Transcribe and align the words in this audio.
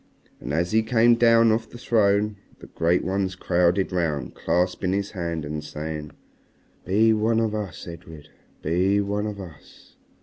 And 0.39 0.51
as 0.51 0.71
he 0.71 0.81
came 0.81 1.13
down 1.13 1.51
off 1.51 1.69
the 1.69 1.77
throne 1.77 2.37
the 2.57 2.65
great 2.65 3.03
ones 3.03 3.35
crowded 3.35 3.91
round 3.91 4.23
him, 4.29 4.31
clasping 4.31 4.93
his 4.93 5.11
hand 5.11 5.45
and 5.45 5.63
saying 5.63 6.09
"Be 6.85 7.13
one 7.13 7.39
of 7.39 7.53
us, 7.53 7.85
Edred. 7.87 8.29
Be 8.63 8.99
one 8.99 9.27
of 9.27 9.39
us." 9.39 9.97